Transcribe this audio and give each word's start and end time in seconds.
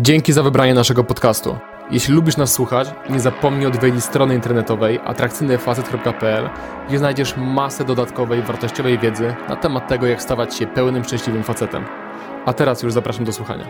Dzięki 0.00 0.32
za 0.32 0.42
wybranie 0.42 0.74
naszego 0.74 1.04
podcastu. 1.04 1.58
Jeśli 1.90 2.14
lubisz 2.14 2.36
nas 2.36 2.52
słuchać, 2.52 2.94
nie 3.10 3.20
zapomnij 3.20 3.66
odwiedzić 3.66 4.04
strony 4.04 4.34
internetowej 4.34 5.00
atrakcyjnyfacet.pl, 5.04 6.50
gdzie 6.88 6.98
znajdziesz 6.98 7.36
masę 7.36 7.84
dodatkowej, 7.84 8.42
wartościowej 8.42 8.98
wiedzy 8.98 9.34
na 9.48 9.56
temat 9.56 9.88
tego, 9.88 10.06
jak 10.06 10.22
stawać 10.22 10.54
się 10.54 10.66
pełnym, 10.66 11.04
szczęśliwym 11.04 11.42
facetem. 11.42 11.84
A 12.46 12.52
teraz 12.52 12.82
już 12.82 12.92
zapraszam 12.92 13.24
do 13.24 13.32
słuchania. 13.32 13.64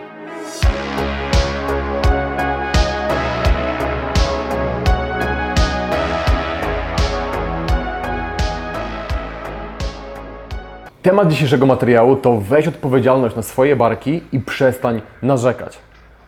Temat 11.02 11.28
dzisiejszego 11.28 11.66
materiału 11.66 12.16
to 12.16 12.40
weź 12.40 12.68
odpowiedzialność 12.68 13.36
na 13.36 13.42
swoje 13.42 13.76
barki 13.76 14.22
i 14.32 14.40
przestań 14.40 15.02
narzekać. 15.22 15.78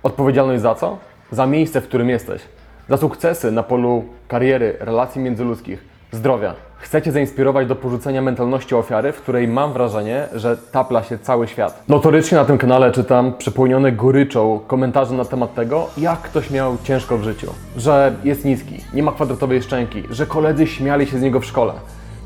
Odpowiedzialność 0.07 0.63
za 0.63 0.75
co? 0.75 0.99
Za 1.31 1.47
miejsce, 1.47 1.81
w 1.81 1.85
którym 1.85 2.09
jesteś. 2.09 2.43
Za 2.89 2.97
sukcesy 2.97 3.53
na 3.53 3.63
polu 3.63 4.05
kariery, 4.29 4.77
relacji 4.81 5.21
międzyludzkich, 5.21 5.85
zdrowia. 6.13 6.55
Chcecie 6.79 7.13
zainspirować 7.13 7.67
do 7.67 7.77
porzucenia 7.77 8.23
mentalności 8.23 8.75
ofiary, 8.75 9.13
w 9.13 9.21
której 9.23 9.49
mam 9.49 9.73
wrażenie, 9.73 10.29
że 10.35 10.57
tapla 10.73 11.03
się 11.03 11.19
cały 11.19 11.49
świat. 11.49 11.89
Notorycznie 11.89 12.39
na 12.39 12.45
tym 12.45 12.59
kanale 12.59 12.93
czytam 12.93 13.33
przepełnione 13.39 13.93
goryczą 13.93 14.61
komentarze 14.67 15.15
na 15.15 15.25
temat 15.25 15.55
tego, 15.55 15.87
jak 15.99 16.23
ktoś 16.23 16.51
miał 16.51 16.77
ciężko 16.85 17.19
w 17.19 17.23
życiu. 17.23 17.51
Że 17.77 18.13
jest 18.25 18.45
niski, 18.45 18.81
nie 18.95 19.03
ma 19.03 19.13
kwadratowej 19.13 19.63
szczęki, 19.63 20.03
że 20.11 20.27
koledzy 20.27 20.67
śmiali 20.67 21.07
się 21.07 21.19
z 21.19 21.23
niego 21.23 21.41
w 21.41 21.45
szkole. 21.45 21.73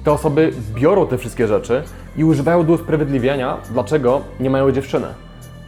Te 0.05 0.13
osoby 0.13 0.53
biorą 0.75 1.07
te 1.07 1.19
wszystkie 1.19 1.47
rzeczy 1.47 1.83
i 2.17 2.25
używają 2.25 2.67
do 2.67 2.73
usprawiedliwiania, 2.73 3.57
dlaczego 3.71 4.21
nie 4.41 4.51
mają 4.51 4.73
dziewczyny. 4.73 5.07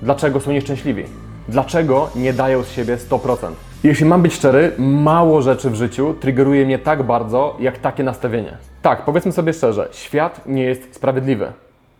Dlaczego 0.02 0.40
są 0.40 0.52
nieszczęśliwi. 0.52 1.04
Dlaczego 1.48 2.10
nie 2.16 2.32
dają 2.32 2.62
z 2.62 2.70
siebie 2.72 2.96
100%? 2.96 3.52
Jeśli 3.84 4.06
mam 4.06 4.22
być 4.22 4.34
szczery, 4.34 4.72
mało 4.78 5.42
rzeczy 5.42 5.70
w 5.70 5.74
życiu 5.74 6.14
triggeruje 6.20 6.66
mnie 6.66 6.78
tak 6.78 7.02
bardzo, 7.02 7.56
jak 7.60 7.78
takie 7.78 8.02
nastawienie. 8.02 8.56
Tak, 8.82 9.04
powiedzmy 9.04 9.32
sobie 9.32 9.52
szczerze, 9.52 9.88
świat 9.92 10.40
nie 10.46 10.64
jest 10.64 10.94
sprawiedliwy. 10.94 11.52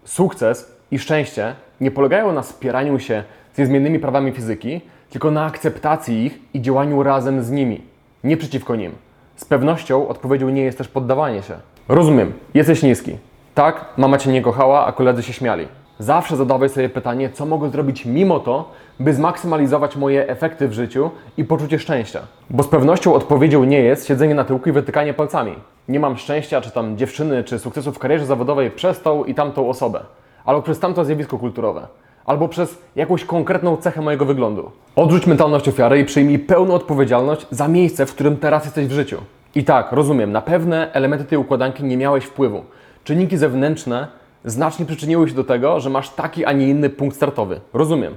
Sukces 0.05 0.77
i 0.91 0.99
szczęście 0.99 1.55
nie 1.81 1.91
polegają 1.91 2.33
na 2.33 2.43
spieraniu 2.43 2.99
się 2.99 3.25
z 3.55 3.59
niezmiennymi 3.59 3.99
prawami 3.99 4.33
fizyki, 4.33 4.81
tylko 5.11 5.31
na 5.31 5.45
akceptacji 5.45 6.25
ich 6.25 6.39
i 6.55 6.63
działaniu 6.63 7.03
razem 7.03 7.43
z 7.43 7.51
nimi, 7.51 7.81
nie 8.25 8.37
przeciwko 8.37 8.77
nim. 8.77 8.93
Z 9.37 9.45
pewnością 9.45 10.09
odpowiedzią 10.09 10.49
nie 10.49 10.63
jest 10.63 10.79
też 10.79 10.89
poddawanie 10.89 11.43
się. 11.43 11.55
Rozumiem, 11.89 12.33
jesteś 12.55 12.83
niski. 12.83 13.17
Tak, 13.55 13.85
mama 13.97 14.19
cię 14.19 14.33
nie 14.33 14.43
kochała, 14.43 14.87
a 14.87 14.93
koledzy 14.93 15.23
się 15.23 15.33
śmiali. 15.33 15.69
Zawsze 16.03 16.37
zadawaj 16.37 16.69
sobie 16.69 16.89
pytanie, 16.89 17.31
co 17.31 17.47
mogę 17.47 17.71
zrobić 17.71 18.07
mimo 18.07 18.41
to, 18.41 18.71
by 19.01 19.15
zmaksymalizować 19.15 19.97
moje 19.97 20.29
efekty 20.29 20.69
w 20.69 20.73
życiu 20.73 21.11
i 21.37 21.45
poczucie 21.45 21.79
szczęścia. 21.79 22.21
Bo 22.51 22.63
z 22.63 22.69
pewnością 22.69 23.15
odpowiedzią 23.15 23.65
nie 23.65 23.81
jest 23.81 24.07
siedzenie 24.07 24.35
na 24.35 24.45
tyłku 24.45 24.69
i 24.69 24.73
wytykanie 24.73 25.15
palcami. 25.15 25.55
Nie 25.89 26.01
mam 26.01 26.17
szczęścia, 26.17 26.61
czy 26.61 26.71
tam 26.71 26.97
dziewczyny, 26.97 27.45
czy 27.45 27.59
sukcesu 27.59 27.93
w 27.93 27.99
karierze 27.99 28.27
zawodowej 28.27 28.71
przez 28.71 29.01
tą 29.01 29.25
i 29.25 29.35
tamtą 29.35 29.69
osobę, 29.69 30.01
albo 30.45 30.63
przez 30.63 30.81
tamto 30.81 31.05
zjawisko 31.05 31.39
kulturowe, 31.39 31.87
albo 32.25 32.49
przez 32.49 32.79
jakąś 32.97 33.25
konkretną 33.25 33.77
cechę 33.77 34.03
mojego 34.03 34.25
wyglądu. 34.25 34.71
Odrzuć 34.97 35.27
mentalność 35.27 35.69
ofiary 35.69 35.99
i 35.99 36.05
przyjmij 36.05 36.39
pełną 36.39 36.75
odpowiedzialność 36.75 37.47
za 37.51 37.69
miejsce, 37.69 38.07
w 38.07 38.15
którym 38.15 38.37
teraz 38.37 38.65
jesteś 38.65 38.87
w 38.87 38.93
życiu. 38.93 39.19
I 39.55 39.65
tak, 39.65 39.93
rozumiem, 39.93 40.33
na 40.33 40.41
pewne 40.41 40.93
elementy 40.93 41.25
tej 41.25 41.39
układanki 41.39 41.85
nie 41.85 41.97
miałeś 41.97 42.25
wpływu. 42.25 42.65
Czynniki 43.05 43.37
zewnętrzne 43.37 44.22
znacznie 44.45 44.87
przyczyniły 44.87 45.29
się 45.29 45.35
do 45.35 45.45
tego, 45.45 45.81
że 45.81 45.91
masz 45.91 46.11
taki, 46.11 46.45
a 46.45 46.53
nie 46.53 46.69
inny 46.69 46.91
punkt 46.91 47.17
startowy. 47.17 47.61
Rozumiem. 47.73 48.17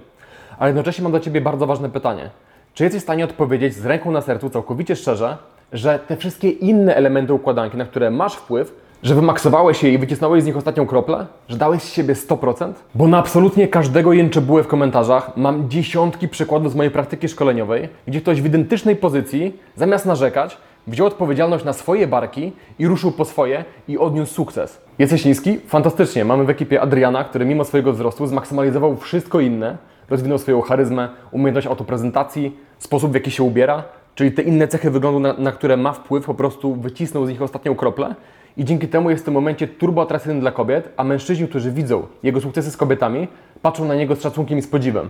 Ale 0.59 0.69
jednocześnie 0.69 1.03
mam 1.03 1.11
do 1.11 1.19
Ciebie 1.19 1.41
bardzo 1.41 1.67
ważne 1.67 1.89
pytanie. 1.89 2.29
Czy 2.73 2.83
jesteś 2.83 3.01
w 3.01 3.03
stanie 3.03 3.25
odpowiedzieć 3.25 3.73
z 3.73 3.85
ręką 3.85 4.11
na 4.11 4.21
sercu, 4.21 4.49
całkowicie 4.49 4.95
szczerze, 4.95 5.37
że 5.73 5.99
te 6.07 6.17
wszystkie 6.17 6.49
inne 6.49 6.95
elementy 6.95 7.33
układanki, 7.33 7.77
na 7.77 7.85
które 7.85 8.11
masz 8.11 8.35
wpływ, 8.35 8.85
że 9.03 9.15
wymaksowałeś 9.15 9.83
je 9.83 9.93
i 9.93 9.97
wycisnąłeś 9.97 10.43
z 10.43 10.45
nich 10.45 10.57
ostatnią 10.57 10.87
kroplę? 10.87 11.25
Że 11.49 11.57
dałeś 11.57 11.81
z 11.81 11.93
siebie 11.93 12.13
100%? 12.13 12.73
Bo 12.95 13.07
na 13.07 13.17
absolutnie 13.17 13.67
każdego 13.67 14.13
jęczebułę 14.13 14.63
w 14.63 14.67
komentarzach 14.67 15.37
mam 15.37 15.69
dziesiątki 15.69 16.27
przykładów 16.27 16.71
z 16.71 16.75
mojej 16.75 16.91
praktyki 16.91 17.27
szkoleniowej, 17.27 17.89
gdzie 18.07 18.21
ktoś 18.21 18.41
w 18.41 18.45
identycznej 18.45 18.95
pozycji, 18.95 19.59
zamiast 19.75 20.05
narzekać, 20.05 20.57
wziął 20.87 21.07
odpowiedzialność 21.07 21.65
na 21.65 21.73
swoje 21.73 22.07
barki 22.07 22.51
i 22.79 22.87
ruszył 22.87 23.11
po 23.11 23.25
swoje 23.25 23.65
i 23.87 23.97
odniósł 23.97 24.33
sukces. 24.33 24.81
Jesteś 24.99 25.25
niski? 25.25 25.59
Fantastycznie. 25.67 26.25
Mamy 26.25 26.43
w 26.43 26.49
ekipie 26.49 26.81
Adriana, 26.81 27.23
który 27.23 27.45
mimo 27.45 27.65
swojego 27.65 27.93
wzrostu 27.93 28.27
zmaksymalizował 28.27 28.97
wszystko 28.97 29.39
inne, 29.39 29.77
rozwinął 30.09 30.37
swoją 30.37 30.61
charyzmę, 30.61 31.09
umiejętność 31.31 31.67
autoprezentacji, 31.67 32.57
sposób 32.79 33.11
w 33.11 33.13
jaki 33.13 33.31
się 33.31 33.43
ubiera, 33.43 33.83
czyli 34.15 34.31
te 34.31 34.41
inne 34.41 34.67
cechy 34.67 34.91
wyglądu, 34.91 35.19
na, 35.19 35.33
na 35.33 35.51
które 35.51 35.77
ma 35.77 35.93
wpływ, 35.93 36.25
po 36.25 36.33
prostu 36.33 36.75
wycisnął 36.75 37.25
z 37.25 37.29
nich 37.29 37.41
ostatnią 37.41 37.75
kroplę 37.75 38.15
i 38.57 38.65
dzięki 38.65 38.87
temu 38.87 39.09
jest 39.09 39.23
w 39.23 39.25
tym 39.25 39.33
momencie 39.33 39.67
turbo 39.67 40.01
atrakcyjny 40.01 40.39
dla 40.39 40.51
kobiet, 40.51 40.89
a 40.97 41.03
mężczyźni, 41.03 41.47
którzy 41.47 41.71
widzą 41.71 42.07
jego 42.23 42.41
sukcesy 42.41 42.71
z 42.71 42.77
kobietami, 42.77 43.27
patrzą 43.61 43.85
na 43.85 43.95
niego 43.95 44.15
z 44.15 44.21
szacunkiem 44.21 44.57
i 44.57 44.61
z 44.61 44.67
podziwem. 44.67 45.09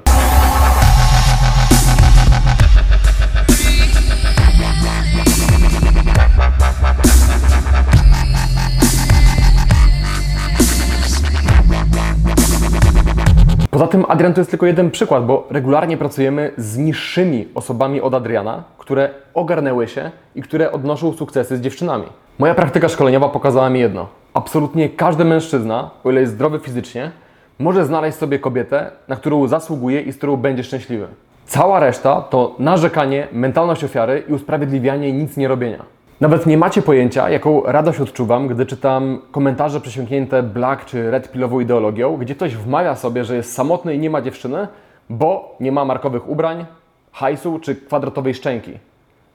Tym 13.96 14.06
Adrian 14.08 14.34
to 14.34 14.42
jest 14.42 14.52
tylko 14.52 14.66
jeden 14.66 14.92
przykład, 14.92 15.26
bo 15.26 15.48
regularnie 15.50 15.98
pracujemy 15.98 16.52
z 16.58 16.78
niższymi 16.78 17.48
osobami 17.56 18.02
od 18.02 18.14
Adriana, 18.14 18.64
które 18.78 19.10
ogarnęły 19.34 19.88
się 19.88 20.12
i 20.36 20.42
które 20.42 20.72
odnoszą 20.72 21.14
sukcesy 21.14 21.58
z 21.58 21.62
dziewczynami. 21.62 22.06
Moja 22.40 22.56
praktyka 22.56 22.90
szkoleniowa 22.90 23.30
pokazała 23.30 23.70
mi 23.70 23.80
jedno. 23.80 24.08
Absolutnie 24.34 24.90
każdy 24.90 25.26
mężczyzna, 25.26 25.90
o 26.04 26.12
ile 26.12 26.22
jest 26.22 26.34
zdrowy 26.34 26.60
fizycznie, 26.60 27.12
może 27.60 27.86
znaleźć 27.86 28.18
sobie 28.18 28.40
kobietę, 28.40 28.92
na 29.08 29.16
którą 29.16 29.48
zasługuje 29.48 30.02
i 30.02 30.12
z 30.12 30.18
którą 30.18 30.38
będzie 30.38 30.64
szczęśliwy. 30.64 31.08
Cała 31.46 31.80
reszta 31.80 32.22
to 32.22 32.56
narzekanie, 32.60 33.28
mentalność 33.32 33.84
ofiary 33.84 34.24
i 34.30 34.34
usprawiedliwianie 34.34 35.14
nic 35.14 35.38
nie 35.38 35.48
robienia. 35.48 35.86
Nawet 36.22 36.46
nie 36.46 36.58
macie 36.58 36.82
pojęcia, 36.82 37.30
jaką 37.30 37.64
radość 37.64 38.00
odczuwam, 38.00 38.48
gdy 38.48 38.66
czytam 38.66 39.22
komentarze 39.32 39.82
przesiąknięte 39.82 40.44
black 40.44 40.86
czy 40.86 41.12
red 41.12 41.32
pillową 41.32 41.60
ideologią, 41.60 42.18
gdzie 42.18 42.36
ktoś 42.36 42.56
wmawia 42.56 42.96
sobie, 42.96 43.24
że 43.24 43.36
jest 43.36 43.54
samotny 43.54 43.96
i 43.96 44.00
nie 44.00 44.10
ma 44.10 44.22
dziewczyny, 44.22 44.68
bo 45.10 45.56
nie 45.60 45.72
ma 45.72 45.86
markowych 45.86 46.30
ubrań, 46.30 46.66
hajsu 47.12 47.60
czy 47.60 47.76
kwadratowej 47.76 48.34
szczęki. 48.34 48.72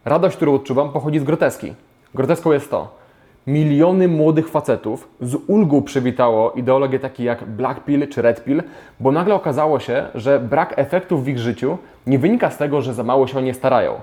Radość, 0.04 0.36
którą 0.36 0.54
odczuwam, 0.54 0.92
pochodzi 0.92 1.18
z 1.18 1.24
groteski. 1.24 1.74
Groteską 2.14 2.52
jest 2.52 2.70
to. 2.70 2.88
Miliony 3.46 4.08
młodych 4.08 4.48
facetów 4.48 5.08
z 5.20 5.36
ulgą 5.46 5.82
przywitało 5.82 6.52
ideologie 6.52 6.98
takie 6.98 7.24
jak 7.24 7.44
black 7.44 7.84
pill 7.84 8.08
czy 8.08 8.22
red 8.22 8.44
pill, 8.44 8.62
bo 9.00 9.12
nagle 9.12 9.34
okazało 9.34 9.80
się, 9.80 10.06
że 10.14 10.40
brak 10.40 10.74
efektów 10.76 11.24
w 11.24 11.28
ich 11.28 11.38
życiu 11.38 11.78
nie 12.06 12.18
wynika 12.18 12.50
z 12.50 12.56
tego, 12.56 12.82
że 12.82 12.94
za 12.94 13.04
mało 13.04 13.26
się 13.26 13.38
o 13.38 13.40
nie 13.40 13.54
starają. 13.54 13.94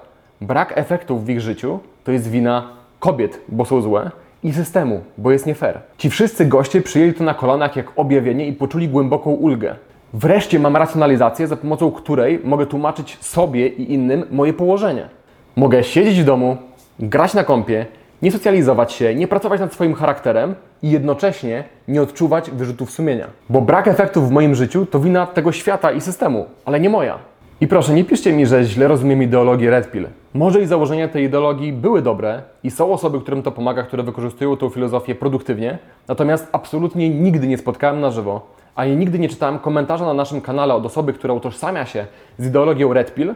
Brak 0.42 0.78
efektów 0.78 1.26
w 1.26 1.30
ich 1.30 1.42
życiu 1.42 1.80
to 2.08 2.12
jest 2.12 2.30
wina 2.30 2.70
kobiet, 3.00 3.42
bo 3.50 3.66
są 3.66 3.82
złe, 3.82 4.12
i 4.44 4.54
systemu, 4.54 5.02
bo 5.18 5.32
jest 5.32 5.46
nie 5.46 5.56
fair. 5.56 5.80
Ci 5.98 6.10
wszyscy 6.10 6.46
goście 6.46 6.82
przyjęli 6.82 7.14
to 7.14 7.24
na 7.24 7.34
kolanach 7.34 7.76
jak 7.76 7.92
objawienie 7.96 8.48
i 8.48 8.54
poczuli 8.54 8.90
głęboką 8.90 9.32
ulgę. 9.32 9.76
Wreszcie 10.14 10.60
mam 10.60 10.78
racjonalizację, 10.78 11.48
za 11.48 11.58
pomocą 11.58 11.92
której 11.92 12.40
mogę 12.44 12.66
tłumaczyć 12.66 13.18
sobie 13.22 13.68
i 13.68 13.94
innym 13.94 14.26
moje 14.32 14.54
położenie. 14.54 15.10
Mogę 15.56 15.84
siedzieć 15.84 16.22
w 16.22 16.26
domu, 16.26 16.58
grać 17.00 17.34
na 17.34 17.44
kąpie, 17.44 17.86
nie 18.22 18.32
socjalizować 18.32 18.94
się, 18.94 19.16
nie 19.16 19.28
pracować 19.28 19.60
nad 19.60 19.74
swoim 19.74 19.94
charakterem 19.94 20.56
i 20.84 20.92
jednocześnie 20.92 21.64
nie 21.88 22.02
odczuwać 22.02 22.52
wyrzutów 22.52 22.92
sumienia. 22.92 23.28
Bo 23.50 23.62
brak 23.62 23.88
efektów 23.88 24.30
w 24.30 24.32
moim 24.32 24.56
życiu 24.56 24.86
to 24.86 25.00
wina 25.00 25.26
tego 25.26 25.52
świata 25.52 25.92
i 25.92 26.02
systemu, 26.02 26.46
ale 26.66 26.80
nie 26.80 26.90
moja. 26.90 27.20
I 27.62 27.68
proszę, 27.68 27.94
nie 27.94 28.06
piszcie 28.06 28.34
mi, 28.34 28.46
że 28.46 28.64
źle 28.64 28.88
rozumiem 28.88 29.24
ideologię 29.24 29.70
Red 29.70 29.92
Pill. 29.92 30.08
Może 30.34 30.62
i 30.62 30.66
założenia 30.66 31.08
tej 31.08 31.24
ideologii 31.24 31.74
były 31.74 32.02
dobre 32.02 32.42
i 32.64 32.72
są 32.72 32.94
osoby, 32.94 33.20
którym 33.22 33.44
to 33.44 33.52
pomaga, 33.52 33.84
które 33.84 34.04
wykorzystują 34.04 34.58
tą 34.58 34.70
filozofię 34.70 35.16
produktywnie, 35.16 35.78
natomiast 36.08 36.48
absolutnie 36.52 37.10
nigdy 37.10 37.48
nie 37.48 37.58
spotkałem 37.58 38.02
na 38.02 38.12
żywo, 38.12 38.42
ani 38.76 38.96
nigdy 38.96 39.20
nie 39.20 39.30
czytałem 39.30 39.60
komentarza 39.60 40.06
na 40.06 40.14
naszym 40.14 40.42
kanale 40.42 40.74
od 40.74 40.86
osoby, 40.86 41.14
która 41.14 41.34
utożsamia 41.34 41.86
się 41.86 42.06
z 42.38 42.48
ideologią 42.48 42.94
Red 42.94 43.14
Pill 43.14 43.36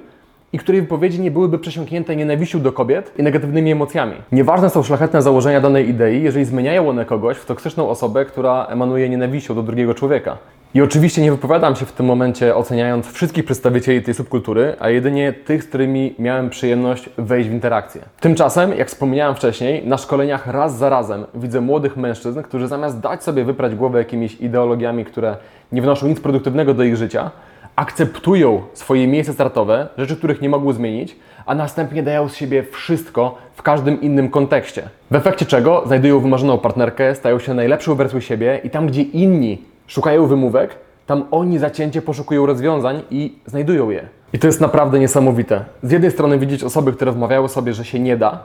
i 0.54 0.60
której 0.60 0.82
wypowiedzi 0.82 1.22
nie 1.22 1.32
byłyby 1.32 1.60
przesiąknięte 1.60 2.16
nienawiścią 2.16 2.62
do 2.62 2.72
kobiet 2.72 3.14
i 3.18 3.24
negatywnymi 3.24 3.72
emocjami. 3.72 4.16
Nieważne 4.32 4.70
są 4.70 4.84
szlachetne 4.84 5.22
założenia 5.22 5.62
danej 5.62 5.90
idei, 5.90 6.24
jeżeli 6.24 6.46
zmieniają 6.46 6.90
one 6.90 7.06
kogoś 7.06 7.38
w 7.38 7.46
toksyczną 7.46 7.90
osobę, 7.90 8.26
która 8.26 8.66
emanuje 8.66 9.10
nienawiścią 9.10 9.56
do 9.56 9.64
drugiego 9.64 9.94
człowieka. 9.94 10.38
I 10.74 10.82
oczywiście 10.82 11.22
nie 11.22 11.32
wypowiadam 11.32 11.76
się 11.76 11.86
w 11.86 11.92
tym 11.92 12.06
momencie 12.06 12.56
oceniając 12.56 13.08
wszystkich 13.08 13.46
przedstawicieli 13.46 14.02
tej 14.02 14.14
subkultury, 14.14 14.76
a 14.80 14.90
jedynie 14.90 15.34
tych, 15.34 15.64
z 15.64 15.68
którymi 15.68 16.16
miałem 16.20 16.50
przyjemność 16.50 17.10
wejść 17.18 17.50
w 17.50 17.54
interakcję. 17.54 18.02
Tymczasem, 18.20 18.78
jak 18.78 18.88
wspomniałem 18.88 19.36
wcześniej, 19.36 19.88
na 19.88 19.98
szkoleniach 19.98 20.48
raz 20.48 20.78
za 20.78 20.90
razem 20.90 21.26
widzę 21.34 21.62
młodych 21.62 21.98
mężczyzn, 21.98 22.42
którzy 22.42 22.68
zamiast 22.68 23.00
dać 23.00 23.24
sobie 23.24 23.44
wyprać 23.44 23.76
głowę 23.76 24.00
jakimiś 24.00 24.36
ideologiami, 24.36 25.06
które 25.06 25.38
nie 25.72 25.82
wnoszą 25.82 26.08
nic 26.08 26.20
produktywnego 26.20 26.74
do 26.74 26.84
ich 26.84 26.96
życia, 26.96 27.32
akceptują 27.76 28.62
swoje 28.74 29.08
miejsce 29.08 29.34
startowe, 29.34 29.88
rzeczy, 29.98 30.16
których 30.16 30.42
nie 30.42 30.50
mogły 30.50 30.74
zmienić, 30.74 31.16
a 31.46 31.56
następnie 31.56 32.04
dają 32.04 32.30
z 32.30 32.36
siebie 32.36 32.64
wszystko 32.64 33.38
w 33.56 33.62
każdym 33.62 34.02
innym 34.02 34.30
kontekście. 34.30 34.84
W 35.12 35.16
efekcie 35.16 35.46
czego 35.46 35.84
znajdują 35.86 36.20
wymarzoną 36.20 36.58
partnerkę, 36.58 37.16
stają 37.16 37.40
się 37.40 37.54
najlepszą 37.54 37.96
wersją 37.96 38.20
siebie 38.20 38.62
i 38.64 38.70
tam, 38.70 38.88
gdzie 38.88 39.02
inni 39.02 39.71
szukają 39.92 40.28
wymówek, 40.28 40.76
tam 41.06 41.24
oni 41.32 41.60
zacięcie 41.60 42.02
poszukują 42.02 42.46
rozwiązań 42.46 43.02
i 43.12 43.40
znajdują 43.46 43.90
je. 43.90 44.08
I 44.34 44.40
to 44.40 44.48
jest 44.48 44.62
naprawdę 44.62 45.00
niesamowite. 45.00 45.66
Z 45.84 45.92
jednej 45.92 46.12
strony 46.12 46.40
widzieć 46.40 46.64
osoby, 46.64 46.94
które 46.94 47.12
wmawiały 47.12 47.50
sobie, 47.50 47.74
że 47.74 47.86
się 47.86 48.00
nie 48.00 48.18
da, 48.18 48.44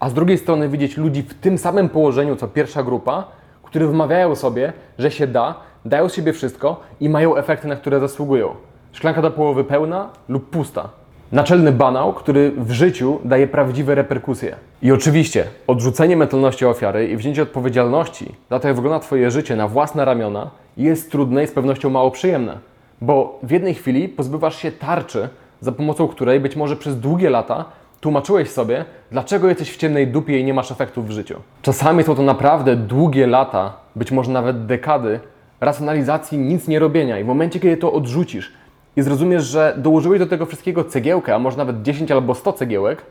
a 0.00 0.10
z 0.10 0.14
drugiej 0.14 0.38
strony 0.38 0.68
widzieć 0.68 0.96
ludzi 0.96 1.22
w 1.22 1.34
tym 1.34 1.58
samym 1.58 1.88
położeniu 1.88 2.36
co 2.36 2.48
pierwsza 2.48 2.82
grupa, 2.82 3.24
którzy 3.62 3.86
wmawiają 3.88 4.34
sobie, 4.34 4.72
że 4.98 5.10
się 5.10 5.26
da, 5.26 5.54
dają 5.84 6.08
z 6.08 6.14
siebie 6.14 6.32
wszystko 6.32 6.80
i 7.00 7.08
mają 7.08 7.36
efekty, 7.36 7.68
na 7.68 7.76
które 7.76 8.00
zasługują. 8.00 8.54
Szklanka 8.92 9.22
do 9.22 9.30
połowy 9.30 9.64
pełna 9.64 10.10
lub 10.28 10.50
pusta. 10.50 10.88
Naczelny 11.32 11.72
banał, 11.72 12.12
który 12.12 12.52
w 12.56 12.70
życiu 12.70 13.18
daje 13.24 13.46
prawdziwe 13.46 13.94
reperkusje. 13.94 14.56
I 14.82 14.92
oczywiście 14.92 15.44
odrzucenie 15.66 16.16
mentalności 16.16 16.66
ofiary 16.66 17.08
i 17.08 17.16
wzięcie 17.16 17.42
odpowiedzialności 17.42 18.34
za 18.50 18.60
to, 18.60 18.68
jak 18.68 18.76
wygląda 18.76 19.00
Twoje 19.00 19.30
życie 19.30 19.56
na 19.56 19.68
własne 19.68 20.04
ramiona, 20.04 20.50
jest 20.76 21.10
trudne 21.10 21.44
i 21.44 21.46
z 21.46 21.52
pewnością 21.52 21.90
mało 21.90 22.10
przyjemne. 22.10 22.58
Bo 23.00 23.38
w 23.42 23.50
jednej 23.50 23.74
chwili 23.74 24.08
pozbywasz 24.08 24.56
się 24.56 24.72
tarczy, 24.72 25.28
za 25.60 25.72
pomocą 25.72 26.08
której 26.08 26.40
być 26.40 26.56
może 26.56 26.76
przez 26.76 27.00
długie 27.00 27.30
lata 27.30 27.64
tłumaczyłeś 28.00 28.50
sobie, 28.50 28.84
dlaczego 29.10 29.48
jesteś 29.48 29.72
w 29.72 29.76
ciemnej 29.76 30.06
dupie 30.06 30.38
i 30.38 30.44
nie 30.44 30.54
masz 30.54 30.70
efektów 30.70 31.08
w 31.08 31.10
życiu. 31.10 31.40
Czasami 31.62 32.04
są 32.04 32.14
to 32.14 32.22
naprawdę 32.22 32.76
długie 32.76 33.26
lata, 33.26 33.72
być 33.96 34.12
może 34.12 34.30
nawet 34.30 34.66
dekady, 34.66 35.20
racjonalizacji 35.60 36.38
nic 36.38 36.68
nie 36.68 36.78
robienia 36.78 37.18
i 37.18 37.24
w 37.24 37.26
momencie, 37.26 37.60
kiedy 37.60 37.76
to 37.76 37.92
odrzucisz 37.92 38.52
i 38.98 39.02
zrozumiesz, 39.02 39.44
że 39.44 39.74
dołożyłeś 39.76 40.18
do 40.18 40.26
tego 40.26 40.46
wszystkiego 40.46 40.84
cegiełkę, 40.84 41.34
a 41.34 41.38
może 41.38 41.56
nawet 41.56 41.82
10 41.82 42.12
albo 42.12 42.34
100 42.34 42.52
cegiełek, 42.52 43.02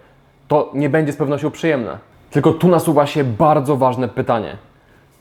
to 0.48 0.72
nie 0.74 0.90
będzie 0.90 1.14
z 1.14 1.16
pewnością 1.16 1.52
przyjemne. 1.52 1.98
Tylko 2.32 2.52
tu 2.52 2.68
nasuwa 2.68 3.06
się 3.06 3.24
bardzo 3.24 3.78
ważne 3.78 4.08
pytanie. 4.08 4.58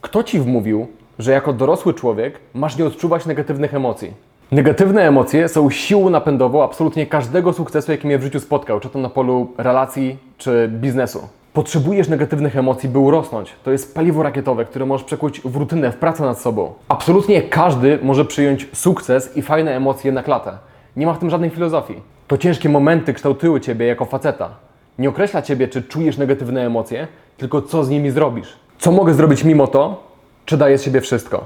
Kto 0.01 0.23
ci 0.23 0.41
wmówił, 0.41 0.87
że 1.19 1.33
jako 1.33 1.53
dorosły 1.53 1.95
człowiek 1.95 2.39
masz 2.55 2.79
nie 2.79 2.85
odczuwać 2.85 3.27
negatywnych 3.27 3.75
emocji? 3.75 4.15
Negatywne 4.53 5.09
emocje 5.09 5.49
są 5.49 5.71
siłą 5.71 6.11
napędową 6.11 6.63
absolutnie 6.63 7.07
każdego 7.07 7.53
sukcesu, 7.53 7.93
jaki 7.93 8.07
mnie 8.07 8.19
w 8.19 8.23
życiu 8.23 8.41
spotkał, 8.41 8.81
czy 8.81 8.89
to 8.89 8.99
na 8.99 9.09
polu 9.09 9.53
relacji, 9.59 10.17
czy 10.39 10.71
biznesu. 10.73 11.29
Potrzebujesz 11.57 12.09
negatywnych 12.09 12.57
emocji, 12.57 12.89
by 12.89 12.99
urosnąć. 12.99 13.53
To 13.65 13.71
jest 13.71 13.95
paliwo 13.95 14.23
rakietowe, 14.23 14.65
które 14.65 14.87
możesz 14.87 15.07
przekuć 15.07 15.41
w 15.41 15.57
rutynę, 15.57 15.93
w 15.93 15.97
pracę 15.97 16.23
nad 16.23 16.41
sobą. 16.41 16.73
Absolutnie 16.89 17.43
każdy 17.43 17.99
może 18.03 18.25
przyjąć 18.25 18.69
sukces 18.73 19.37
i 19.37 19.43
fajne 19.43 19.77
emocje 19.77 20.13
na 20.13 20.23
klatę. 20.23 20.59
Nie 20.97 21.07
ma 21.07 21.15
w 21.15 21.19
tym 21.19 21.31
żadnej 21.31 21.51
filozofii. 21.51 22.03
To 22.27 22.39
ciężkie 22.39 22.69
momenty 22.69 23.15
kształtują 23.15 23.59
Ciebie 23.59 23.87
jako 23.87 24.05
faceta. 24.05 24.51
Nie 24.99 25.09
określa 25.09 25.43
Ciebie, 25.43 25.69
czy 25.69 25.83
czujesz 25.83 26.19
negatywne 26.19 26.67
emocje, 26.67 27.09
tylko 27.37 27.63
co 27.63 27.85
z 27.85 27.91
nimi 27.91 28.11
zrobisz. 28.11 28.57
Co 28.79 28.93
mogę 28.93 29.15
zrobić 29.15 29.45
mimo 29.45 29.67
to, 29.67 30.05
czy 30.45 30.57
daję 30.57 30.79
z 30.79 30.83
siebie 30.83 31.01
wszystko? 31.01 31.45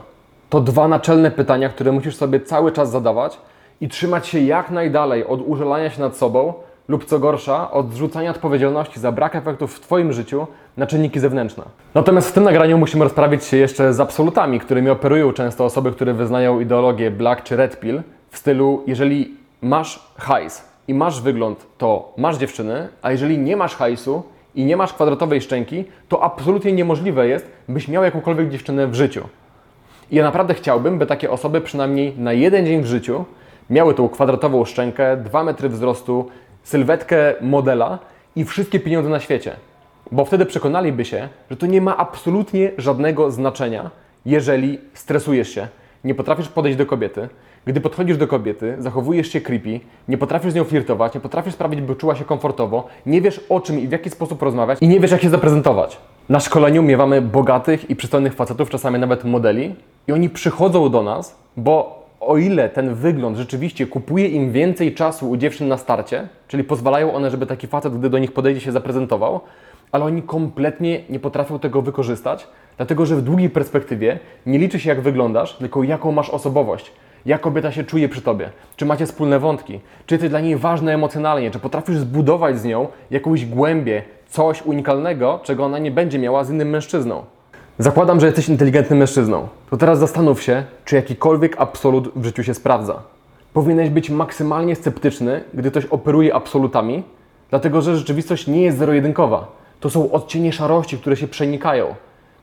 To 0.49 0.61
dwa 0.61 0.89
naczelne 0.89 1.31
pytania, 1.31 1.69
które 1.69 1.93
musisz 1.93 2.17
sobie 2.17 2.41
cały 2.41 2.73
czas 2.73 2.91
zadawać 2.91 3.39
i 3.81 3.89
trzymać 3.89 4.29
się 4.29 4.41
jak 4.41 4.71
najdalej 4.71 5.27
od 5.27 5.41
użalania 5.47 5.91
się 5.91 6.01
nad 6.01 6.17
sobą 6.17 6.55
lub 6.91 7.05
co 7.05 7.19
gorsza, 7.19 7.71
od 7.71 7.93
zrzucania 7.93 8.31
odpowiedzialności 8.31 9.01
za 9.01 9.13
brak 9.13 9.37
efektów 9.37 9.75
w 9.75 9.81
Twoim 9.81 10.13
życiu 10.13 10.47
na 10.77 10.87
czynniki 10.87 11.21
zewnętrzne. 11.21 11.65
Natomiast 11.95 12.29
w 12.29 12.33
tym 12.33 12.45
nagraniu 12.45 12.79
musimy 12.79 13.05
rozprawić 13.05 13.45
się 13.45 13.57
jeszcze 13.57 13.93
z 13.93 14.01
absolutami, 14.01 14.61
którymi 14.61 14.91
operują 14.91 15.33
często 15.33 15.65
osoby, 15.65 15.93
które 15.93 16.15
wyznają 16.15 16.61
ideologię 16.61 17.11
black 17.11 17.43
czy 17.43 17.57
red 17.57 17.81
pill 17.81 18.03
w 18.31 18.39
stylu, 18.39 18.83
jeżeli 18.87 19.35
masz 19.63 20.13
hajs 20.17 20.65
i 20.89 20.95
masz 20.95 21.21
wygląd, 21.21 21.67
to 21.79 22.13
masz 22.17 22.39
dziewczyny, 22.39 22.89
a 23.03 23.11
jeżeli 23.11 23.39
nie 23.39 23.57
masz 23.57 23.77
hajsu 23.77 24.23
i 24.55 24.65
nie 24.65 24.77
masz 24.77 24.93
kwadratowej 24.93 25.41
szczęki, 25.41 25.85
to 26.09 26.23
absolutnie 26.23 26.73
niemożliwe 26.73 27.29
jest, 27.29 27.47
byś 27.69 27.89
miał 27.89 28.05
jakąkolwiek 28.05 28.49
dziewczynę 28.49 28.87
w 28.87 28.95
życiu. 28.95 29.25
I 30.11 30.17
ja 30.17 30.25
naprawdę 30.25 30.55
chciałbym, 30.55 30.99
by 30.99 31.07
takie 31.07 31.31
osoby 31.31 31.61
przynajmniej 31.61 32.15
na 32.19 32.33
jeden 32.33 32.67
dzień 32.67 32.83
w 32.83 32.87
życiu 32.87 33.25
miały 33.71 33.95
tą 33.95 34.09
kwadratową 34.09 34.65
szczękę, 34.65 35.17
2 35.17 35.45
metry 35.45 35.69
wzrostu, 35.69 36.29
sylwetkę 36.63 37.35
modela 37.41 37.99
i 38.37 38.45
wszystkie 38.45 38.81
pieniądze 38.81 39.11
na 39.11 39.21
świecie. 39.21 39.57
Bo 40.13 40.25
wtedy 40.25 40.47
przekonaliby 40.47 41.05
się, 41.05 41.29
że 41.51 41.57
to 41.57 41.67
nie 41.67 41.81
ma 41.81 41.97
absolutnie 41.97 42.71
żadnego 42.79 43.31
znaczenia, 43.31 43.91
jeżeli 44.27 44.79
stresujesz 44.95 45.49
się, 45.49 45.69
nie 46.05 46.15
potrafisz 46.15 46.49
podejść 46.49 46.79
do 46.79 46.87
kobiety. 46.87 47.29
Gdy 47.65 47.81
podchodzisz 47.81 48.17
do 48.17 48.27
kobiety, 48.27 48.77
zachowujesz 48.79 49.33
się 49.33 49.41
creepy, 49.41 49.81
nie 50.09 50.19
potrafisz 50.19 50.53
z 50.53 50.55
nią 50.55 50.65
flirtować, 50.65 51.15
nie 51.15 51.21
potrafisz 51.21 51.55
sprawić, 51.55 51.81
by 51.81 51.97
czuła 51.97 52.15
się 52.15 52.25
komfortowo, 52.25 52.89
nie 53.07 53.21
wiesz 53.21 53.41
o 53.49 53.61
czym 53.61 53.79
i 53.81 53.89
w 53.89 53.93
jaki 53.93 54.11
sposób 54.11 54.43
rozmawiać 54.43 54.79
i 54.81 54.89
nie 54.89 55.01
wiesz, 55.01 55.11
jak 55.11 55.23
się 55.23 55.31
zaprezentować. 55.31 55.99
Na 56.29 56.41
szkoleniu 56.41 56.83
miewamy 56.83 57.23
bogatych 57.23 57.91
i 57.91 57.97
przystojnych 57.97 58.35
facetów, 58.35 58.71
czasami 58.71 58.99
nawet 58.99 59.25
modeli, 59.25 59.75
i 60.09 60.13
oni 60.13 60.31
przychodzą 60.31 60.91
do 60.91 61.03
nas, 61.03 61.37
bo 61.57 62.00
o 62.21 62.37
ile 62.37 62.69
ten 62.69 62.95
wygląd 62.95 63.37
rzeczywiście 63.37 63.87
kupuje 63.87 64.29
im 64.29 64.53
więcej 64.53 64.95
czasu 64.95 65.31
u 65.31 65.37
dziewczyn 65.37 65.69
na 65.69 65.77
starcie, 65.77 66.29
czyli 66.49 66.65
pozwalają 66.65 67.15
one, 67.15 67.31
żeby 67.31 67.47
taki 67.47 67.67
facet, 67.67 67.99
gdy 67.99 68.11
do 68.11 68.19
nich 68.19 68.33
podejdzie, 68.33 68.61
się 68.61 68.73
zaprezentował, 68.73 69.41
ale 69.93 70.05
oni 70.05 70.23
kompletnie 70.23 71.01
nie 71.11 71.21
potrafią 71.21 71.59
tego 71.59 71.83
wykorzystać, 71.83 72.49
dlatego 72.77 73.07
że 73.07 73.17
w 73.17 73.23
długiej 73.23 73.51
perspektywie 73.51 74.19
nie 74.47 74.59
liczy 74.59 74.81
się 74.81 74.89
jak 74.89 75.01
wyglądasz, 75.01 75.57
tylko 75.57 75.83
jaką 75.83 76.13
masz 76.13 76.31
osobowość. 76.31 76.93
Jak 77.27 77.41
kobieta 77.41 77.73
się 77.73 77.85
czuje 77.85 78.09
przy 78.09 78.23
tobie? 78.23 78.51
Czy 78.77 78.87
macie 78.87 79.07
wspólne 79.07 79.39
wątki? 79.39 79.81
Czy 80.07 80.19
ty 80.19 80.29
dla 80.29 80.41
niej 80.41 80.57
ważne 80.57 80.95
emocjonalnie? 80.95 81.51
Czy 81.51 81.59
potrafisz 81.59 81.97
zbudować 81.97 82.59
z 82.59 82.65
nią 82.65 82.89
jakąś 83.11 83.47
głębię, 83.47 84.03
coś 84.29 84.63
unikalnego, 84.63 85.41
czego 85.43 85.65
ona 85.65 85.79
nie 85.79 85.91
będzie 85.91 86.19
miała 86.19 86.45
z 86.45 86.51
innym 86.51 86.71
mężczyzną? 86.71 87.25
Zakładam, 87.81 88.21
że 88.21 88.27
jesteś 88.27 88.49
inteligentnym 88.49 88.99
mężczyzną. 88.99 89.49
To 89.71 89.77
teraz 89.77 89.99
zastanów 89.99 90.43
się, 90.43 90.65
czy 90.85 90.97
jakikolwiek 90.97 91.57
absolut 91.59 92.13
w 92.17 92.25
życiu 92.25 92.45
się 92.45 92.55
sprawdza. 92.55 93.03
Powinieneś 93.53 93.91
być 93.91 94.11
maksymalnie 94.11 94.77
sceptyczny, 94.77 95.45
gdy 95.55 95.71
ktoś 95.71 95.85
operuje 95.85 96.35
absolutami, 96.35 97.03
dlatego 97.51 97.83
że 97.83 97.97
rzeczywistość 97.97 98.47
nie 98.47 98.63
jest 98.63 98.79
zero-jedynkowa. 98.79 99.47
To 99.81 99.91
są 99.91 100.13
odcienie 100.13 100.53
szarości, 100.53 100.99
które 100.99 101.17
się 101.17 101.29
przenikają. 101.29 101.95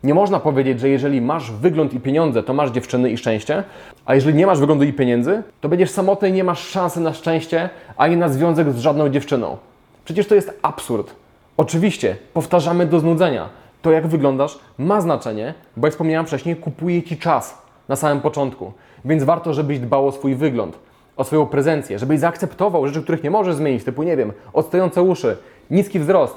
Nie 0.03 0.13
można 0.13 0.39
powiedzieć, 0.39 0.79
że 0.79 0.89
jeżeli 0.89 1.21
masz 1.21 1.51
wygląd 1.51 1.93
i 1.93 1.99
pieniądze, 1.99 2.43
to 2.43 2.53
masz 2.53 2.71
dziewczyny 2.71 3.09
i 3.09 3.17
szczęście, 3.17 3.63
a 4.05 4.15
jeżeli 4.15 4.37
nie 4.37 4.45
masz 4.45 4.59
wyglądu 4.59 4.83
i 4.83 4.93
pieniędzy, 4.93 5.43
to 5.61 5.69
będziesz 5.69 5.89
samotny 5.89 6.29
i 6.29 6.33
nie 6.33 6.43
masz 6.43 6.67
szansy 6.67 6.99
na 6.99 7.13
szczęście, 7.13 7.69
ani 7.97 8.17
na 8.17 8.29
związek 8.29 8.71
z 8.71 8.79
żadną 8.79 9.09
dziewczyną. 9.09 9.57
Przecież 10.05 10.27
to 10.27 10.35
jest 10.35 10.59
absurd. 10.61 11.15
Oczywiście, 11.57 12.15
powtarzamy 12.33 12.85
do 12.85 12.99
znudzenia. 12.99 13.49
To, 13.87 13.91
jak 13.91 14.07
wyglądasz, 14.07 14.59
ma 14.77 15.01
znaczenie, 15.01 15.53
bo 15.77 15.87
jak 15.87 15.93
wspomniałem 15.93 16.25
wcześniej, 16.25 16.55
kupuje 16.55 17.03
ci 17.03 17.17
czas 17.17 17.61
na 17.87 17.95
samym 17.95 18.21
początku. 18.21 18.73
Więc 19.05 19.23
warto, 19.23 19.53
żebyś 19.53 19.79
dbał 19.79 20.07
o 20.07 20.11
swój 20.11 20.35
wygląd, 20.35 20.79
o 21.17 21.23
swoją 21.23 21.45
prezencję, 21.45 21.99
żebyś 21.99 22.19
zaakceptował 22.19 22.87
rzeczy, 22.87 23.03
których 23.03 23.23
nie 23.23 23.31
możesz 23.31 23.55
zmienić, 23.55 23.83
typu, 23.83 24.03
nie 24.03 24.17
wiem, 24.17 24.33
odstające 24.53 25.01
uszy, 25.01 25.37
niski 25.71 25.99
wzrost, 25.99 26.35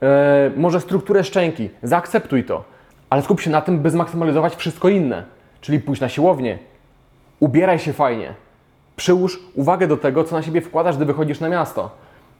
yy, 0.00 0.08
może 0.56 0.80
strukturę 0.80 1.24
szczęki. 1.24 1.70
Zaakceptuj 1.82 2.44
to, 2.44 2.64
ale 3.10 3.22
skup 3.22 3.40
się 3.40 3.50
na 3.50 3.60
tym, 3.60 3.78
by 3.78 3.90
zmaksymalizować 3.90 4.56
wszystko 4.56 4.88
inne. 4.88 5.24
Czyli 5.60 5.80
pójść 5.80 6.00
na 6.00 6.08
siłownię, 6.08 6.58
ubieraj 7.40 7.78
się 7.78 7.92
fajnie, 7.92 8.34
przyłóż 8.96 9.40
uwagę 9.54 9.86
do 9.86 9.96
tego, 9.96 10.24
co 10.24 10.36
na 10.36 10.42
siebie 10.42 10.60
wkładasz, 10.60 10.96
gdy 10.96 11.04
wychodzisz 11.04 11.40
na 11.40 11.48
miasto, 11.48 11.90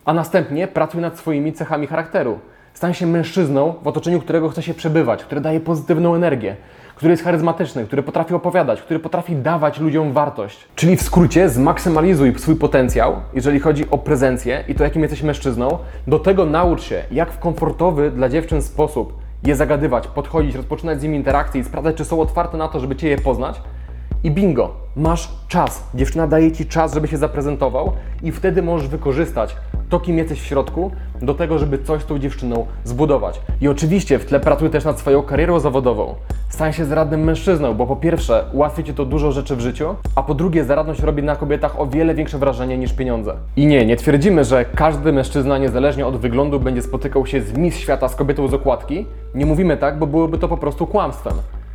a 0.04 0.12
następnie 0.12 0.68
pracuj 0.68 1.00
nad 1.00 1.18
swoimi 1.18 1.52
cechami 1.52 1.86
charakteru. 1.86 2.38
Stań 2.78 2.94
się 2.94 3.06
mężczyzną, 3.06 3.74
w 3.82 3.86
otoczeniu 3.86 4.20
którego 4.20 4.48
chce 4.48 4.62
się 4.62 4.74
przebywać, 4.74 5.24
które 5.24 5.40
daje 5.40 5.60
pozytywną 5.60 6.14
energię, 6.14 6.56
który 6.94 7.10
jest 7.10 7.24
charyzmatyczny, 7.24 7.84
który 7.84 8.02
potrafi 8.02 8.34
opowiadać, 8.34 8.82
który 8.82 9.00
potrafi 9.00 9.36
dawać 9.36 9.80
ludziom 9.80 10.12
wartość. 10.12 10.68
Czyli 10.74 10.96
w 10.96 11.02
skrócie 11.02 11.48
zmaksymalizuj 11.48 12.38
swój 12.38 12.56
potencjał, 12.56 13.16
jeżeli 13.34 13.60
chodzi 13.60 13.90
o 13.90 13.98
prezencję 13.98 14.64
i 14.68 14.74
to, 14.74 14.84
jakim 14.84 15.02
jesteś 15.02 15.22
mężczyzną. 15.22 15.78
Do 16.06 16.18
tego 16.18 16.46
naucz 16.46 16.82
się, 16.82 17.04
jak 17.10 17.32
w 17.32 17.38
komfortowy 17.38 18.10
dla 18.10 18.28
dziewczyn 18.28 18.62
sposób 18.62 19.12
je 19.44 19.56
zagadywać, 19.56 20.06
podchodzić, 20.06 20.54
rozpoczynać 20.54 21.00
z 21.00 21.02
nimi 21.02 21.16
interakcje 21.16 21.60
i 21.60 21.64
sprawdzać, 21.64 21.96
czy 21.96 22.04
są 22.04 22.20
otwarte 22.20 22.56
na 22.56 22.68
to, 22.68 22.80
żeby 22.80 22.96
Cię 22.96 23.08
je 23.08 23.18
poznać. 23.18 23.62
I 24.24 24.30
bingo, 24.30 24.74
masz 24.96 25.28
czas. 25.48 25.82
Dziewczyna 25.94 26.26
daje 26.26 26.52
Ci 26.52 26.66
czas, 26.66 26.94
żeby 26.94 27.08
się 27.08 27.16
zaprezentował 27.16 27.92
i 28.22 28.32
wtedy 28.32 28.62
możesz 28.62 28.88
wykorzystać 28.88 29.56
to, 29.88 30.00
kim 30.00 30.18
jesteś 30.18 30.40
w 30.40 30.44
środku, 30.44 30.90
do 31.22 31.34
tego, 31.34 31.58
żeby 31.58 31.78
coś 31.78 32.02
z 32.02 32.06
tą 32.06 32.18
dziewczyną 32.18 32.66
zbudować. 32.84 33.40
I 33.60 33.68
oczywiście 33.68 34.18
w 34.18 34.26
tle 34.26 34.40
pracuj 34.40 34.70
też 34.70 34.84
nad 34.84 34.98
swoją 34.98 35.22
karierą 35.22 35.60
zawodową. 35.60 36.14
Stań 36.48 36.72
się 36.72 36.84
zaradnym 36.84 37.24
mężczyzną, 37.24 37.74
bo 37.74 37.86
po 37.86 37.96
pierwsze 37.96 38.44
ułatwi 38.52 38.84
Ci 38.84 38.94
to 38.94 39.04
dużo 39.04 39.32
rzeczy 39.32 39.56
w 39.56 39.60
życiu, 39.60 39.94
a 40.14 40.22
po 40.22 40.34
drugie 40.34 40.64
zaradność 40.64 41.00
robi 41.00 41.22
na 41.22 41.36
kobietach 41.36 41.80
o 41.80 41.86
wiele 41.86 42.14
większe 42.14 42.38
wrażenie 42.38 42.78
niż 42.78 42.92
pieniądze. 42.92 43.34
I 43.56 43.66
nie, 43.66 43.86
nie 43.86 43.96
twierdzimy, 43.96 44.44
że 44.44 44.64
każdy 44.64 45.12
mężczyzna 45.12 45.58
niezależnie 45.58 46.06
od 46.06 46.16
wyglądu 46.16 46.60
będzie 46.60 46.82
spotykał 46.82 47.26
się 47.26 47.42
z 47.42 47.52
Miss 47.52 47.76
Świata 47.76 48.08
z 48.08 48.14
kobietą 48.16 48.48
z 48.48 48.54
okładki. 48.54 49.06
Nie 49.34 49.46
mówimy 49.46 49.76
tak, 49.76 49.98
bo 49.98 50.06
byłoby 50.06 50.38
to 50.38 50.48
po 50.48 50.56
prostu 50.56 50.86
kłamstwem. 50.86 51.34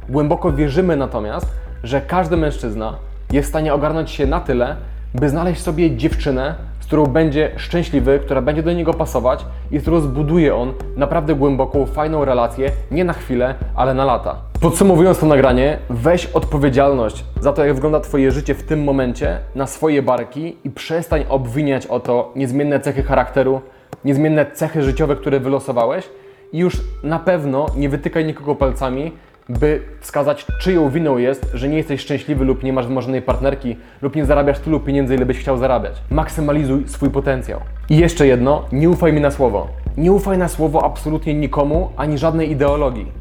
Głęboko 0.10 0.52
wierzymy 0.52 0.98
natomiast, 0.98 1.48
że 1.84 2.02
każdy 2.02 2.38
mężczyzna 2.38 2.96
jest 3.32 3.48
w 3.48 3.50
stanie 3.50 3.74
ogarnąć 3.74 4.12
się 4.12 4.28
na 4.28 4.40
tyle, 4.40 4.76
by 5.16 5.30
znaleźć 5.30 5.62
sobie 5.62 5.98
dziewczynę, 5.98 6.56
z 6.84 6.86
którą 6.86 7.06
będzie 7.06 7.52
szczęśliwy, 7.58 8.20
która 8.20 8.42
będzie 8.42 8.64
do 8.64 8.74
niego 8.74 8.94
pasować 8.94 9.46
i 9.72 9.80
z 9.80 9.82
którą 9.82 10.00
zbuduje 10.00 10.56
on 10.56 10.74
naprawdę 10.98 11.36
głęboką, 11.36 11.86
fajną 11.86 12.26
relację, 12.26 12.72
nie 12.92 13.04
na 13.04 13.14
chwilę, 13.14 13.56
ale 13.76 13.94
na 13.94 14.06
lata. 14.06 14.36
Podsumowując 14.62 15.20
to 15.20 15.26
nagranie, 15.26 15.78
weź 15.90 16.26
odpowiedzialność 16.26 17.24
za 17.42 17.54
to, 17.54 17.66
jak 17.66 17.76
wygląda 17.76 18.00
Twoje 18.00 18.32
życie 18.32 18.54
w 18.54 18.64
tym 18.64 18.84
momencie 18.84 19.38
na 19.56 19.68
swoje 19.68 20.02
barki 20.02 20.58
i 20.64 20.70
przestań 20.70 21.26
obwiniać 21.30 21.88
o 21.88 22.00
to 22.00 22.32
niezmienne 22.36 22.80
cechy 22.80 23.04
charakteru, 23.04 23.62
niezmienne 24.06 24.46
cechy 24.46 24.84
życiowe, 24.84 25.16
które 25.16 25.40
wylosowałeś 25.40 26.10
i 26.54 26.58
już 26.58 26.82
na 27.04 27.20
pewno 27.20 27.66
nie 27.76 27.90
wytykaj 27.90 28.26
nikogo 28.26 28.56
palcami, 28.56 29.12
by 29.50 29.82
wskazać, 30.00 30.46
czyją 30.60 30.90
winą 30.90 31.18
jest, 31.18 31.52
że 31.54 31.70
nie 31.70 31.78
jesteś 31.78 32.02
szczęśliwy 32.02 32.46
lub 32.46 32.64
nie 32.64 32.74
masz 32.74 32.88
wymarzonej 32.88 33.22
partnerki 33.22 33.76
lub 34.02 34.16
nie 34.16 34.26
zarabiasz 34.26 34.60
tylu 34.60 34.80
pieniędzy, 34.80 35.16
ile 35.16 35.26
byś 35.26 35.40
chciał 35.40 35.58
zarabiać. 35.58 35.94
Maksymalizuj 36.10 36.88
swój 36.88 37.10
potencjał. 37.10 37.60
I 37.90 37.98
jeszcze 37.98 38.28
jedno, 38.28 38.66
nie 38.72 38.90
ufaj 38.90 39.14
mi 39.14 39.22
na 39.22 39.32
słowo. 39.32 39.68
Nie 39.98 40.12
ufaj 40.12 40.38
na 40.38 40.48
słowo 40.48 40.86
absolutnie 40.86 41.34
nikomu, 41.34 41.90
ani 41.98 42.18
żadnej 42.18 42.52
ideologii. 42.52 43.12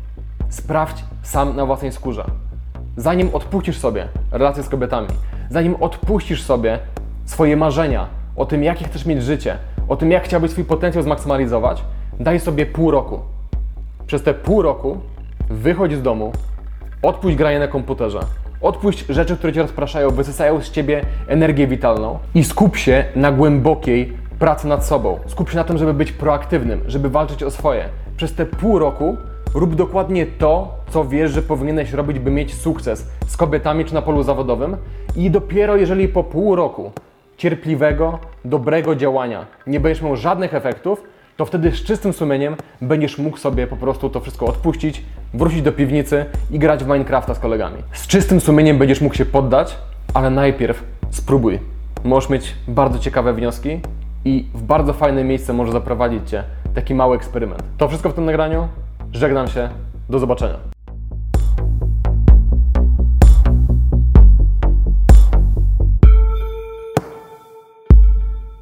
Sprawdź 0.49 1.05
sam 1.23 1.57
na 1.57 1.67
własnej 1.67 1.93
skórze. 1.93 2.25
Zanim 2.97 3.31
odpuścisz 3.33 3.79
sobie 3.79 4.09
relacje 4.33 4.63
z 4.63 4.69
kobietami, 4.69 5.09
zanim 5.51 5.75
odpuścisz 5.75 6.43
sobie 6.43 6.79
swoje 7.25 7.57
marzenia 7.57 8.07
o 8.37 8.47
tym, 8.47 8.65
jakie 8.65 8.85
chcesz 8.85 9.07
mieć 9.07 9.23
życie, 9.23 9.57
o 9.89 9.97
tym, 9.97 10.11
jak 10.11 10.25
chciałbyś 10.25 10.51
swój 10.51 10.65
potencjał 10.65 11.05
zmaksymalizować, 11.05 11.85
daj 12.21 12.41
sobie 12.41 12.67
pół 12.67 12.91
roku. 12.91 13.19
Przez 14.07 14.23
te 14.23 14.35
pół 14.35 14.63
roku 14.63 14.99
wychodź 15.53 15.93
z 15.93 16.03
domu, 16.03 16.33
odpuść 17.03 17.37
granie 17.37 17.59
na 17.59 17.69
komputerze, 17.69 18.21
odpuść 18.61 19.05
rzeczy, 19.09 19.37
które 19.37 19.53
cię 19.53 19.63
rozpraszają, 19.63 20.11
wysysają 20.11 20.61
z 20.61 20.71
ciebie 20.71 21.05
energię 21.29 21.67
witalną 21.67 22.19
i 22.35 22.45
skup 22.45 22.77
się 22.77 23.05
na 23.17 23.33
głębokiej 23.33 24.13
pracy 24.39 24.69
nad 24.69 24.87
sobą. 24.87 25.19
Skup 25.27 25.51
się 25.51 25.57
na 25.57 25.65
tym, 25.65 25.79
żeby 25.79 25.95
być 25.95 26.13
proaktywnym, 26.13 26.81
żeby 26.87 27.09
walczyć 27.09 27.43
o 27.43 27.51
swoje. 27.51 27.89
Przez 28.17 28.35
te 28.35 28.47
pół 28.47 28.79
roku 28.79 29.17
rób 29.55 29.75
dokładnie 29.75 30.27
to, 30.27 30.75
co 30.91 31.05
wiesz, 31.05 31.31
że 31.31 31.43
powinieneś 31.43 31.93
robić, 31.93 32.19
by 32.19 32.31
mieć 32.31 32.55
sukces 32.55 33.09
z 33.27 33.37
kobietami 33.37 33.85
czy 33.85 33.95
na 33.95 34.03
polu 34.03 34.23
zawodowym 34.23 34.77
i 35.17 35.31
dopiero 35.31 35.77
jeżeli 35.77 36.09
po 36.09 36.25
pół 36.25 36.57
roku 36.57 36.93
cierpliwego, 37.37 38.19
dobrego 38.45 38.95
działania 38.97 39.47
nie 39.67 39.81
będziesz 39.81 40.03
miał 40.03 40.17
żadnych 40.17 40.55
efektów, 40.55 41.03
to 41.37 41.45
wtedy 41.45 41.73
z 41.73 41.83
czystym 41.85 42.13
sumieniem 42.13 42.57
będziesz 42.81 43.19
mógł 43.19 43.37
sobie 43.37 43.67
po 43.67 43.77
prostu 43.77 44.11
to 44.11 44.21
wszystko 44.21 44.47
odpuścić, 44.47 45.03
wrócić 45.35 45.63
do 45.63 45.73
piwnicy 45.73 46.25
i 46.51 46.59
grać 46.59 46.85
w 46.85 46.87
Minecrafta 46.87 47.35
z 47.35 47.39
kolegami. 47.39 47.77
Z 47.93 48.07
czystym 48.07 48.41
sumieniem 48.41 48.79
będziesz 48.79 49.01
mógł 49.01 49.15
się 49.15 49.25
poddać, 49.25 49.79
ale 50.15 50.31
najpierw 50.31 50.85
spróbuj. 51.11 51.59
Możesz 52.05 52.31
mieć 52.31 52.55
bardzo 52.69 52.99
ciekawe 52.99 53.35
wnioski 53.35 53.81
i 54.25 54.47
w 54.55 54.63
bardzo 54.63 54.93
fajne 54.93 55.25
miejsce 55.25 55.53
może 55.53 55.73
zaprowadzić 55.73 56.31
Cię 56.31 56.45
taki 56.75 56.95
mały 56.95 57.17
eksperyment. 57.17 57.63
To 57.79 57.89
wszystko 57.89 58.11
w 58.11 58.15
tym 58.15 58.25
nagraniu. 58.25 58.69
Żegnam 59.13 59.49
się. 59.49 59.69
Do 60.09 60.19
zobaczenia. 60.19 60.82